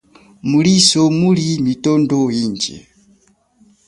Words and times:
Mulito 0.49 1.01
muli 1.19 1.45
mitondo 1.65 2.17
inji. 2.43 2.75